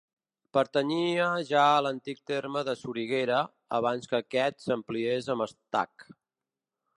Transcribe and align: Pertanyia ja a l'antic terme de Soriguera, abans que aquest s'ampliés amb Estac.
Pertanyia 0.57 1.25
ja 1.49 1.65
a 1.73 1.83
l'antic 1.87 2.23
terme 2.31 2.63
de 2.69 2.75
Soriguera, 2.79 3.43
abans 3.81 4.11
que 4.13 4.19
aquest 4.25 4.65
s'ampliés 4.67 5.31
amb 5.35 5.47
Estac. 5.47 6.09